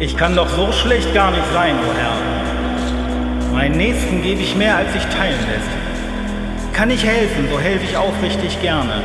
Ich 0.00 0.16
kann 0.16 0.36
doch 0.36 0.48
so 0.48 0.70
schlecht 0.70 1.12
gar 1.12 1.32
nicht 1.32 1.52
sein, 1.52 1.74
o 1.74 1.92
Herr. 1.98 3.52
Meinen 3.52 3.76
Nächsten 3.76 4.22
gebe 4.22 4.40
ich 4.40 4.54
mehr, 4.54 4.76
als 4.76 4.92
sich 4.92 5.02
teilen 5.06 5.40
lässt. 5.40 6.72
Kann 6.72 6.92
ich 6.92 7.04
helfen, 7.04 7.48
so 7.50 7.58
helfe 7.58 7.84
ich 7.84 7.96
aufrichtig 7.96 8.62
gerne. 8.62 9.02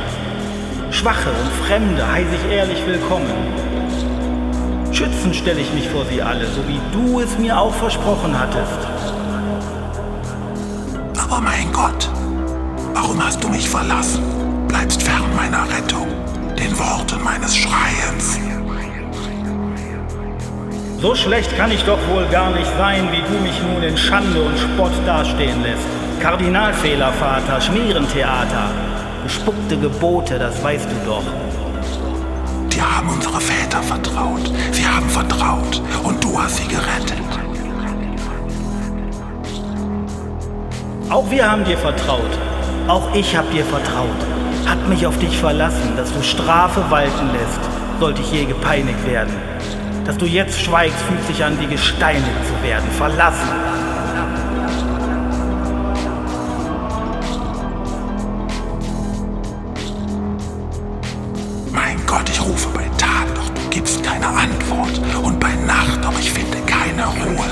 Schwache 0.92 1.30
und 1.30 1.66
Fremde 1.66 2.08
heiße 2.08 2.28
ich 2.36 2.52
ehrlich 2.52 2.86
willkommen. 2.86 3.26
Schützen 4.92 5.34
stelle 5.34 5.60
ich 5.60 5.72
mich 5.72 5.88
vor 5.88 6.04
sie 6.04 6.22
alle, 6.22 6.46
so 6.46 6.62
wie 6.68 6.78
du 6.92 7.18
es 7.18 7.36
mir 7.38 7.58
auch 7.58 7.74
versprochen 7.74 8.38
hattest. 8.38 8.78
Aber 11.20 11.40
mein 11.40 11.72
Gott, 11.72 12.08
warum 12.92 13.20
hast 13.20 13.42
du 13.42 13.48
mich 13.48 13.68
verlassen? 13.68 14.22
Bleibst 14.68 15.02
fern 15.02 15.24
meiner 15.34 15.64
Rettung, 15.76 16.06
den 16.56 16.78
Worten 16.78 17.20
meines 17.24 17.56
Schreiens. 17.56 17.93
So 21.04 21.14
schlecht 21.14 21.54
kann 21.54 21.70
ich 21.70 21.84
doch 21.84 21.98
wohl 22.08 22.24
gar 22.32 22.50
nicht 22.52 22.70
sein, 22.78 23.12
wie 23.12 23.20
du 23.30 23.38
mich 23.42 23.60
nun 23.60 23.82
in 23.82 23.94
Schande 23.94 24.40
und 24.40 24.58
Spott 24.58 24.92
dastehen 25.04 25.62
lässt. 25.62 25.84
Kardinalfehler, 26.18 27.12
Vater, 27.12 27.60
Schmierentheater, 27.60 28.70
gespuckte 29.22 29.76
Gebote, 29.76 30.38
das 30.38 30.64
weißt 30.64 30.86
du 30.86 31.06
doch. 31.06 31.22
Die 32.72 32.80
haben 32.80 33.10
unsere 33.10 33.38
Väter 33.38 33.82
vertraut. 33.82 34.50
Sie 34.72 34.86
haben 34.86 35.10
vertraut 35.10 35.82
und 36.04 36.24
du 36.24 36.40
hast 36.40 36.56
sie 36.56 36.68
gerettet. 36.68 37.18
Auch 41.10 41.30
wir 41.30 41.50
haben 41.50 41.66
dir 41.66 41.76
vertraut. 41.76 42.38
Auch 42.88 43.14
ich 43.14 43.36
hab 43.36 43.50
dir 43.50 43.66
vertraut. 43.66 44.08
Hat 44.64 44.88
mich 44.88 45.06
auf 45.06 45.18
dich 45.18 45.36
verlassen, 45.36 45.98
dass 45.98 46.10
du 46.14 46.22
Strafe 46.22 46.82
walten 46.88 47.26
lässt, 47.34 47.60
sollte 48.00 48.22
ich 48.22 48.32
je 48.32 48.46
gepeinigt 48.46 49.06
werden. 49.06 49.34
Dass 50.04 50.18
du 50.18 50.26
jetzt 50.26 50.60
schweigst, 50.60 51.00
fühlt 51.08 51.26
sich 51.26 51.42
an, 51.42 51.58
wie 51.58 51.66
gesteinigt 51.66 52.24
zu 52.46 52.68
werden, 52.68 52.90
verlassen. 52.98 53.48
Mein 61.72 61.96
Gott, 62.06 62.28
ich 62.28 62.40
rufe 62.40 62.68
bei 62.74 62.84
Tag, 62.98 63.34
doch 63.34 63.48
du 63.48 63.70
gibst 63.70 64.02
keine 64.04 64.26
Antwort. 64.26 65.00
Und 65.22 65.40
bei 65.40 65.54
Nacht, 65.66 66.04
doch 66.04 66.18
ich 66.20 66.30
finde 66.30 66.58
keine 66.66 67.06
Ruhe. 67.06 67.46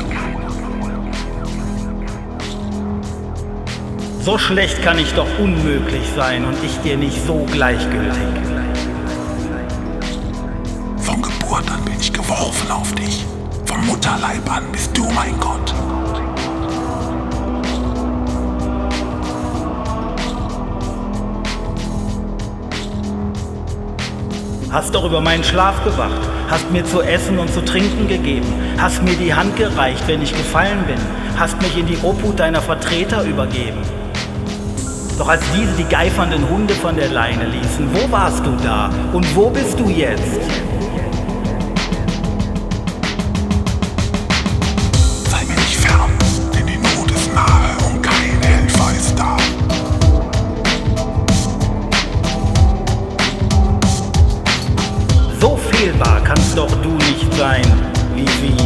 So 4.21 4.37
schlecht 4.39 4.83
kann 4.83 4.99
ich 4.99 5.15
doch 5.15 5.27
unmöglich 5.39 6.05
sein 6.15 6.45
und 6.45 6.57
ich 6.63 6.79
dir 6.83 6.97
nicht 6.97 7.27
so 7.27 7.47
gleichgültig. 7.51 8.29
Geworfen 12.13 12.71
auf 12.71 12.95
dich. 12.95 13.25
Vom 13.65 13.87
Mutterleib 13.87 14.51
an 14.51 14.65
bist 14.71 14.97
du 14.97 15.09
mein 15.11 15.39
Gott. 15.41 15.75
Hast 24.71 24.95
doch 24.95 25.05
über 25.05 25.21
meinen 25.21 25.45
Schlaf 25.45 25.85
gewacht, 25.85 26.21
hast 26.49 26.71
mir 26.71 26.85
zu 26.85 27.03
essen 27.03 27.39
und 27.39 27.53
zu 27.53 27.63
trinken 27.63 28.09
gegeben, 28.09 28.47
hast 28.79 29.03
mir 29.03 29.15
die 29.15 29.35
Hand 29.35 29.57
gereicht, 29.57 30.03
wenn 30.07 30.23
ich 30.23 30.33
gefallen 30.33 30.85
bin, 30.87 30.97
hast 31.37 31.61
mich 31.61 31.77
in 31.77 31.87
die 31.87 31.99
Obhut 32.03 32.41
deiner 32.41 32.63
Vertreter 32.63 33.23
übergeben. 33.25 33.83
Doch 35.19 35.29
als 35.29 35.43
diese 35.55 35.73
die 35.77 35.85
geifernden 35.85 36.49
Hunde 36.49 36.75
von 36.75 36.97
der 36.97 37.11
Leine 37.11 37.45
ließen, 37.45 37.87
wo 37.93 38.11
warst 38.11 38.47
du 38.47 38.57
da 38.63 38.91
und 39.13 39.37
wo 39.37 39.51
bist 39.51 39.79
du 39.79 39.89
jetzt? 39.91 40.41
Fehlbar 55.83 56.21
kannst 56.23 56.57
doch 56.57 56.71
du 56.81 56.91
nicht 56.91 57.35
sein, 57.37 57.65
wie 58.15 58.25
sie. 58.41 58.57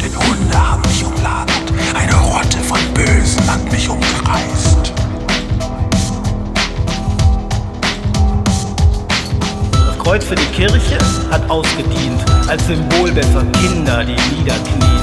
Denn 0.00 0.16
Hunde 0.16 0.56
haben 0.56 0.82
mich 0.82 1.04
umlagert. 1.04 1.72
Eine 1.94 2.14
Rotte 2.14 2.58
von 2.58 2.78
Bösen 2.94 3.44
hat 3.50 3.72
mich 3.72 3.88
umkreist. 3.88 4.92
Das 9.74 9.98
Kreuz 9.98 10.24
für 10.24 10.36
die 10.36 10.46
Kirche 10.54 10.98
hat 11.28 11.50
ausgedient, 11.50 12.24
als 12.46 12.64
Symbol 12.68 13.10
besser 13.10 13.44
Kinder, 13.60 14.04
die 14.04 14.36
niederknien. 14.36 14.93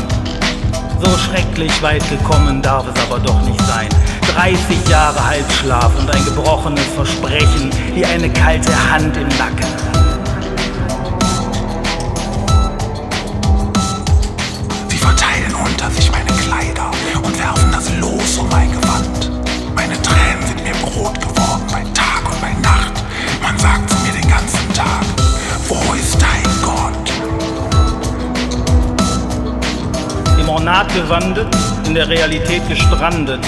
So 1.01 1.17
schrecklich 1.17 1.81
weit 1.81 2.07
gekommen 2.09 2.61
darf 2.61 2.85
es 2.87 3.01
aber 3.01 3.19
doch 3.19 3.41
nicht 3.41 3.59
sein. 3.61 3.89
30 4.35 4.87
Jahre 4.87 5.27
Halbschlaf 5.27 5.91
und 5.97 6.09
ein 6.11 6.23
gebrochenes 6.25 6.85
Versprechen, 6.95 7.71
wie 7.95 8.05
eine 8.05 8.29
kalte 8.29 8.71
Hand 8.91 9.17
im 9.17 9.27
Nacken. 9.29 9.90
Ornat 30.81 30.95
gewandet, 30.95 31.47
in 31.85 31.93
der 31.93 32.09
Realität 32.09 32.67
gestrandet, 32.67 33.39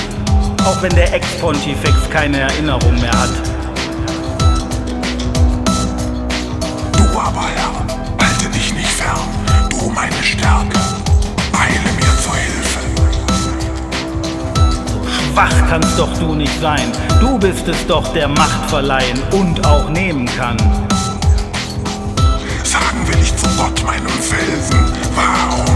auch 0.65 0.79
wenn 0.83 0.93
der 0.93 1.11
Ex-Pontifex 1.15 2.07
keine 2.11 2.41
Erinnerung 2.41 2.93
mehr 3.01 3.11
hat. 3.11 3.29
Du 6.95 7.19
aber, 7.19 7.47
Herr, 7.55 7.73
halte 8.23 8.49
dich 8.49 8.73
nicht 8.75 8.87
fern, 8.87 9.17
du 9.71 9.89
meine 9.89 10.21
Stärke. 10.21 10.77
Eile 11.53 11.91
mir 11.95 12.13
zur 12.21 12.35
Hilfe. 12.35 12.79
Schwach 15.31 15.69
kannst 15.69 15.97
doch 15.97 16.13
du 16.19 16.35
nicht 16.35 16.61
sein. 16.61 16.91
Du 17.19 17.39
bist 17.39 17.67
es 17.67 17.87
doch, 17.87 18.13
der 18.13 18.27
Macht 18.27 18.69
verleihen 18.69 19.19
und 19.31 19.65
auch 19.65 19.89
nehmen 19.89 20.27
kann. 20.37 20.57
Sagen 22.63 23.07
will 23.07 23.17
ich 23.19 23.35
zu 23.37 23.47
Gott, 23.57 23.83
meinem 23.83 24.07
Felsen, 24.07 24.85
warum 25.15 25.72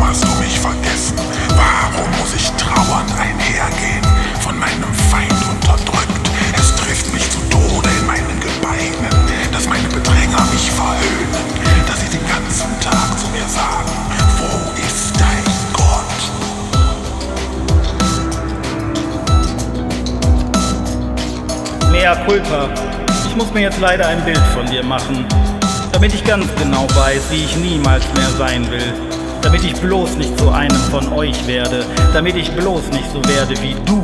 Mea 22.08 22.16
culpa. 22.26 22.70
Ich 23.28 23.36
muss 23.36 23.52
mir 23.54 23.64
jetzt 23.64 23.82
leider 23.82 24.08
ein 24.08 24.24
Bild 24.24 24.42
von 24.56 24.66
dir 24.68 24.82
machen, 24.82 25.26
damit 25.92 26.14
ich 26.14 26.24
ganz 26.24 26.48
genau 26.56 26.88
weiß, 26.96 27.24
wie 27.32 27.44
ich 27.44 27.58
niemals 27.58 28.06
mehr 28.14 28.30
sein 28.38 28.72
will. 28.72 28.94
Damit 29.42 29.66
ich 29.66 29.74
bloß 29.74 30.16
nicht 30.16 30.38
zu 30.40 30.50
einem 30.50 30.78
von 30.90 31.12
euch 31.12 31.46
werde, 31.48 31.84
damit 32.14 32.38
ich 32.38 32.50
bloß 32.52 32.92
nicht 32.92 33.12
so 33.12 33.22
werde 33.28 33.62
wie 33.62 33.76
du. 33.86 34.02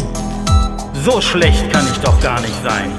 So 1.06 1.22
schlecht 1.22 1.72
kann 1.72 1.86
ich 1.90 1.98
doch 2.00 2.20
gar 2.20 2.42
nicht 2.42 2.62
sein. 2.62 2.92